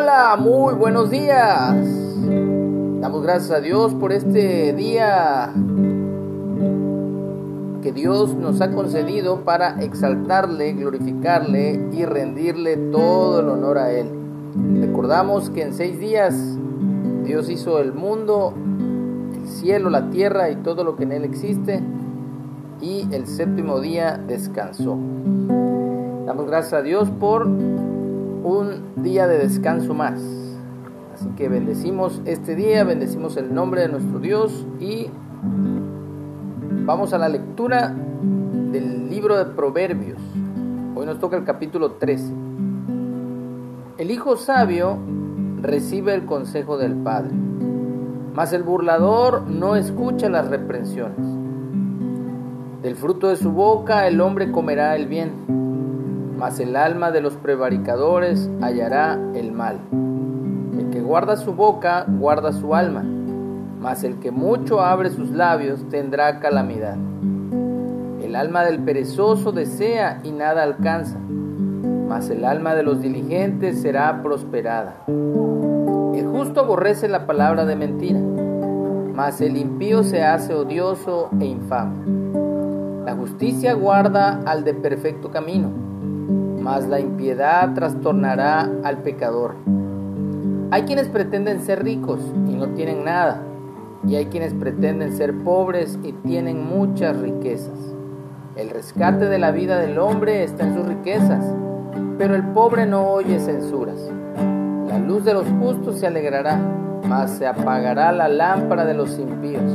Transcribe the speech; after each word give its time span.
Hola, 0.00 0.36
muy 0.38 0.74
buenos 0.74 1.10
días. 1.10 1.74
Damos 3.00 3.20
gracias 3.20 3.50
a 3.50 3.60
Dios 3.60 3.92
por 3.94 4.12
este 4.12 4.72
día 4.72 5.52
que 7.82 7.92
Dios 7.92 8.32
nos 8.36 8.60
ha 8.60 8.70
concedido 8.70 9.40
para 9.40 9.82
exaltarle, 9.82 10.74
glorificarle 10.74 11.88
y 11.92 12.04
rendirle 12.04 12.76
todo 12.76 13.40
el 13.40 13.48
honor 13.48 13.78
a 13.78 13.90
Él. 13.90 14.08
Recordamos 14.80 15.50
que 15.50 15.62
en 15.62 15.74
seis 15.74 15.98
días 15.98 16.56
Dios 17.24 17.50
hizo 17.50 17.80
el 17.80 17.92
mundo, 17.92 18.54
el 19.34 19.48
cielo, 19.48 19.90
la 19.90 20.10
tierra 20.10 20.48
y 20.48 20.56
todo 20.56 20.84
lo 20.84 20.94
que 20.94 21.02
en 21.02 21.12
Él 21.12 21.24
existe 21.24 21.82
y 22.80 23.08
el 23.10 23.26
séptimo 23.26 23.80
día 23.80 24.16
descansó. 24.28 24.96
Damos 26.24 26.46
gracias 26.46 26.74
a 26.74 26.82
Dios 26.82 27.10
por 27.18 27.48
un 28.48 29.02
día 29.02 29.26
de 29.26 29.38
descanso 29.38 29.92
más. 29.92 30.20
Así 31.14 31.28
que 31.36 31.48
bendecimos 31.50 32.22
este 32.24 32.54
día, 32.54 32.82
bendecimos 32.82 33.36
el 33.36 33.52
nombre 33.52 33.82
de 33.82 33.88
nuestro 33.88 34.20
Dios 34.20 34.66
y 34.80 35.08
vamos 36.86 37.12
a 37.12 37.18
la 37.18 37.28
lectura 37.28 37.94
del 38.72 39.10
libro 39.10 39.36
de 39.36 39.44
Proverbios. 39.44 40.20
Hoy 40.94 41.04
nos 41.04 41.18
toca 41.18 41.36
el 41.36 41.44
capítulo 41.44 41.92
13. 41.92 42.32
El 43.98 44.10
hijo 44.10 44.36
sabio 44.36 44.98
recibe 45.60 46.14
el 46.14 46.24
consejo 46.24 46.78
del 46.78 46.94
padre, 46.94 47.34
mas 48.32 48.54
el 48.54 48.62
burlador 48.62 49.42
no 49.42 49.76
escucha 49.76 50.30
las 50.30 50.48
reprensiones. 50.48 51.26
Del 52.80 52.96
fruto 52.96 53.28
de 53.28 53.36
su 53.36 53.52
boca 53.52 54.06
el 54.06 54.22
hombre 54.22 54.50
comerá 54.50 54.96
el 54.96 55.06
bien, 55.06 55.67
mas 56.38 56.60
el 56.60 56.76
alma 56.76 57.10
de 57.10 57.20
los 57.20 57.34
prevaricadores 57.34 58.48
hallará 58.60 59.18
el 59.34 59.50
mal. 59.50 59.80
El 60.78 60.88
que 60.90 61.00
guarda 61.00 61.36
su 61.36 61.52
boca 61.52 62.06
guarda 62.06 62.52
su 62.52 62.76
alma, 62.76 63.02
mas 63.80 64.04
el 64.04 64.20
que 64.20 64.30
mucho 64.30 64.80
abre 64.80 65.10
sus 65.10 65.32
labios 65.32 65.88
tendrá 65.90 66.38
calamidad. 66.38 66.96
El 68.22 68.36
alma 68.36 68.62
del 68.64 68.78
perezoso 68.78 69.50
desea 69.50 70.20
y 70.22 70.30
nada 70.30 70.62
alcanza, 70.62 71.18
mas 71.18 72.30
el 72.30 72.44
alma 72.44 72.76
de 72.76 72.84
los 72.84 73.02
diligentes 73.02 73.82
será 73.82 74.22
prosperada. 74.22 74.94
El 75.08 76.26
justo 76.28 76.60
aborrece 76.60 77.08
la 77.08 77.26
palabra 77.26 77.64
de 77.64 77.74
mentira, 77.74 78.20
mas 79.12 79.40
el 79.40 79.56
impío 79.56 80.04
se 80.04 80.22
hace 80.22 80.54
odioso 80.54 81.30
e 81.40 81.46
infame. 81.46 81.96
La 83.04 83.16
justicia 83.16 83.74
guarda 83.74 84.40
al 84.46 84.62
de 84.62 84.74
perfecto 84.74 85.30
camino, 85.30 85.87
mas 86.68 86.86
la 86.86 87.00
impiedad 87.00 87.72
trastornará 87.72 88.68
al 88.84 88.98
pecador. 88.98 89.54
Hay 90.70 90.82
quienes 90.82 91.08
pretenden 91.08 91.62
ser 91.62 91.82
ricos 91.82 92.20
y 92.46 92.52
no 92.52 92.66
tienen 92.74 93.06
nada, 93.06 93.40
y 94.06 94.16
hay 94.16 94.26
quienes 94.26 94.52
pretenden 94.52 95.16
ser 95.16 95.34
pobres 95.44 95.98
y 96.04 96.12
tienen 96.12 96.62
muchas 96.62 97.18
riquezas. 97.20 97.78
El 98.54 98.68
rescate 98.68 99.30
de 99.30 99.38
la 99.38 99.50
vida 99.50 99.78
del 99.78 99.98
hombre 99.98 100.44
está 100.44 100.66
en 100.66 100.74
sus 100.74 100.86
riquezas, 100.86 101.42
pero 102.18 102.34
el 102.34 102.42
pobre 102.48 102.84
no 102.84 103.12
oye 103.12 103.38
censuras. 103.38 104.12
La 104.88 104.98
luz 104.98 105.24
de 105.24 105.32
los 105.32 105.46
justos 105.58 106.00
se 106.00 106.06
alegrará, 106.06 106.60
mas 107.08 107.30
se 107.30 107.46
apagará 107.46 108.12
la 108.12 108.28
lámpara 108.28 108.84
de 108.84 108.92
los 108.92 109.18
impíos. 109.18 109.72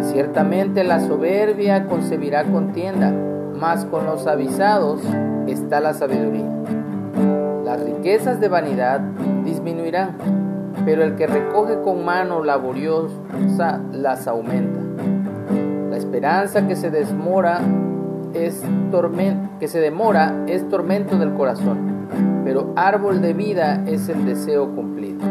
Ciertamente 0.00 0.82
la 0.82 0.98
soberbia 0.98 1.86
concebirá 1.86 2.42
contienda, 2.42 3.12
mas 3.58 3.84
con 3.86 4.06
los 4.06 4.26
avisados 4.26 5.00
está 5.46 5.80
la 5.80 5.94
sabiduría. 5.94 6.50
Las 7.64 7.82
riquezas 7.82 8.40
de 8.40 8.48
vanidad 8.48 9.00
disminuirán, 9.44 10.16
pero 10.84 11.02
el 11.02 11.16
que 11.16 11.26
recoge 11.26 11.80
con 11.82 12.04
mano 12.04 12.44
laboriosa 12.44 13.80
las 13.92 14.26
aumenta. 14.26 14.80
La 15.90 15.96
esperanza 15.96 16.66
que 16.66 16.76
se 16.76 16.90
desmora 16.90 17.60
que 19.60 19.68
se 19.68 19.80
demora 19.80 20.44
es 20.48 20.68
tormento 20.68 21.16
del 21.16 21.34
corazón, 21.34 22.08
pero 22.44 22.72
árbol 22.74 23.22
de 23.22 23.32
vida 23.32 23.82
es 23.86 24.08
el 24.08 24.26
deseo 24.26 24.74
cumplido. 24.74 25.24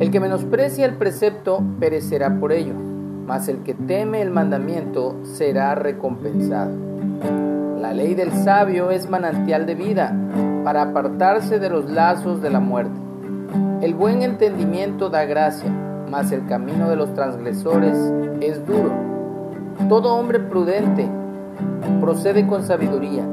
El 0.00 0.10
que 0.10 0.18
menosprecia 0.18 0.86
el 0.86 0.94
precepto 0.94 1.62
perecerá 1.78 2.40
por 2.40 2.52
ello 2.52 2.91
mas 3.26 3.48
el 3.48 3.58
que 3.58 3.74
teme 3.74 4.22
el 4.22 4.30
mandamiento 4.30 5.16
será 5.22 5.74
recompensado. 5.74 6.72
La 7.80 7.92
ley 7.92 8.14
del 8.14 8.32
sabio 8.32 8.90
es 8.90 9.08
manantial 9.08 9.66
de 9.66 9.74
vida 9.74 10.14
para 10.64 10.82
apartarse 10.82 11.58
de 11.58 11.68
los 11.68 11.90
lazos 11.90 12.40
de 12.40 12.50
la 12.50 12.60
muerte. 12.60 12.98
El 13.80 13.94
buen 13.94 14.22
entendimiento 14.22 15.10
da 15.10 15.24
gracia, 15.24 15.70
mas 16.10 16.30
el 16.30 16.46
camino 16.46 16.88
de 16.88 16.96
los 16.96 17.12
transgresores 17.14 17.96
es 18.40 18.64
duro. 18.66 18.92
Todo 19.88 20.14
hombre 20.14 20.38
prudente 20.38 21.08
procede 22.00 22.46
con 22.46 22.62
sabiduría, 22.62 23.24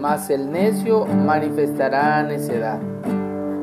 mas 0.00 0.30
el 0.30 0.50
necio 0.50 1.06
manifestará 1.06 2.22
necedad. 2.22 2.80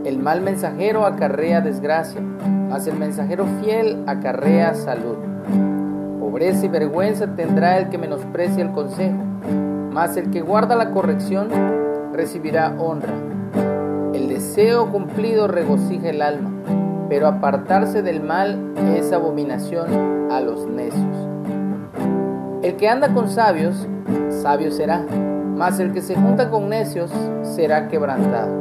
El 0.05 0.19
mal 0.19 0.41
mensajero 0.41 1.05
acarrea 1.05 1.61
desgracia, 1.61 2.21
mas 2.21 2.87
el 2.87 2.97
mensajero 2.97 3.45
fiel 3.61 4.03
acarrea 4.07 4.73
salud. 4.73 5.17
Pobreza 6.29 6.67
y 6.67 6.69
vergüenza 6.69 7.25
tendrá 7.35 7.79
el 7.79 7.89
que 7.89 7.97
menosprecia 7.97 8.63
el 8.63 8.71
consejo, 8.71 9.17
mas 9.91 10.15
el 10.15 10.29
que 10.29 10.41
guarda 10.41 10.75
la 10.75 10.91
corrección 10.91 11.49
recibirá 12.13 12.75
honra. 12.77 13.15
El 14.13 14.29
deseo 14.29 14.91
cumplido 14.91 15.47
regocija 15.47 16.07
el 16.07 16.21
alma, 16.21 16.51
pero 17.09 17.25
apartarse 17.25 18.03
del 18.03 18.21
mal 18.21 18.75
es 18.95 19.11
abominación 19.11 20.31
a 20.31 20.39
los 20.39 20.67
necios. 20.67 21.17
El 22.61 22.75
que 22.75 22.87
anda 22.87 23.11
con 23.11 23.31
sabios, 23.31 23.87
sabio 24.29 24.69
será, 24.69 25.03
mas 25.55 25.79
el 25.79 25.93
que 25.93 26.03
se 26.03 26.13
junta 26.13 26.51
con 26.51 26.69
necios 26.69 27.09
será 27.41 27.87
quebrantado. 27.87 28.51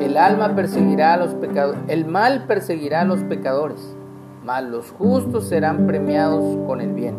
El 0.00 0.16
alma 0.16 0.56
perseguirá 0.56 1.14
a 1.14 1.16
los 1.16 1.32
pecadores, 1.36 1.80
el 1.86 2.06
mal 2.06 2.46
perseguirá 2.48 3.02
a 3.02 3.04
los 3.04 3.22
pecadores 3.22 3.96
mas 4.44 4.64
los 4.64 4.90
justos 4.90 5.44
serán 5.48 5.86
premiados 5.86 6.56
con 6.66 6.80
el 6.80 6.92
bien. 6.92 7.16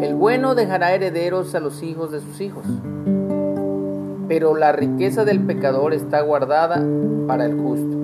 El 0.00 0.14
bueno 0.14 0.54
dejará 0.54 0.94
herederos 0.94 1.54
a 1.54 1.60
los 1.60 1.82
hijos 1.82 2.10
de 2.10 2.20
sus 2.20 2.40
hijos, 2.40 2.64
pero 4.26 4.54
la 4.54 4.72
riqueza 4.72 5.24
del 5.24 5.40
pecador 5.40 5.92
está 5.92 6.20
guardada 6.22 6.82
para 7.26 7.44
el 7.44 7.58
justo. 7.60 7.96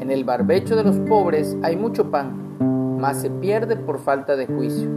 En 0.00 0.10
el 0.10 0.24
barbecho 0.24 0.76
de 0.76 0.84
los 0.84 0.96
pobres 1.00 1.56
hay 1.62 1.76
mucho 1.76 2.10
pan, 2.10 2.96
mas 2.98 3.20
se 3.20 3.30
pierde 3.30 3.76
por 3.76 3.98
falta 3.98 4.36
de 4.36 4.46
juicio. 4.46 4.88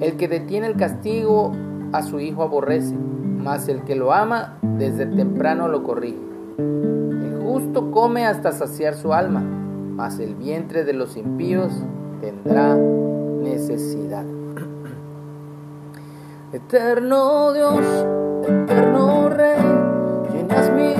El 0.00 0.16
que 0.16 0.28
detiene 0.28 0.68
el 0.68 0.76
castigo 0.76 1.52
a 1.92 2.02
su 2.02 2.20
hijo 2.20 2.42
aborrece, 2.42 2.94
mas 2.94 3.68
el 3.68 3.82
que 3.82 3.96
lo 3.96 4.12
ama 4.12 4.58
desde 4.62 5.06
temprano 5.06 5.68
lo 5.68 5.82
corrige. 5.82 6.18
El 6.58 7.40
justo 7.44 7.90
come 7.90 8.26
hasta 8.26 8.52
saciar 8.52 8.94
su 8.94 9.12
alma 9.12 9.42
mas 9.98 10.20
el 10.20 10.36
vientre 10.36 10.84
de 10.84 10.92
los 10.92 11.16
impíos 11.16 11.72
tendrá 12.20 12.76
necesidad. 12.76 14.24
Eterno 16.52 17.52
Dios, 17.52 17.84
eterno 18.46 19.28
Rey, 19.28 19.58
llenas 20.32 20.70
mi 20.70 20.94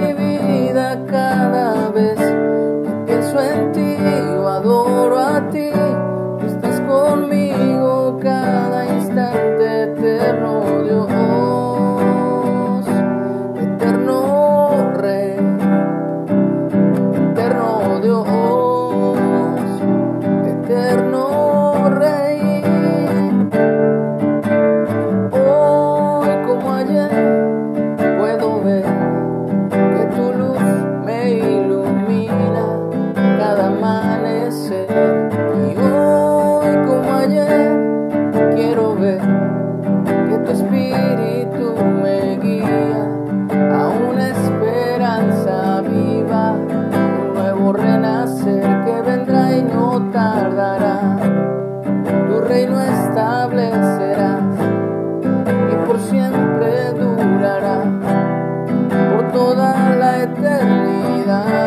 eternidad. 60.22 61.57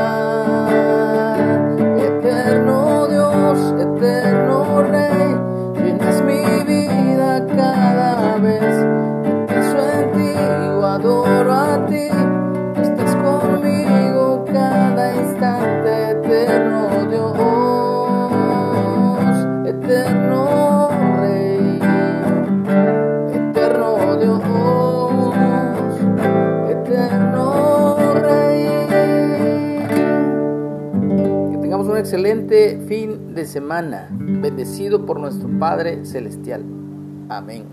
Excelente 32.12 32.78
fin 32.90 33.34
de 33.34 33.46
semana, 33.46 34.10
bendecido 34.12 35.06
por 35.06 35.18
nuestro 35.18 35.48
Padre 35.58 36.04
Celestial. 36.06 36.62
Amén. 37.30 37.64